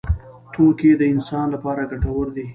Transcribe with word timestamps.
توکي 0.53 0.91
د 0.97 1.01
انسان 1.13 1.47
لپاره 1.55 1.81
ګټور 1.91 2.25
دي. 2.35 2.45